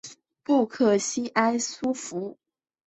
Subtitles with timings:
[0.41, 2.37] 布克西埃苏弗鲁瓦德蒙。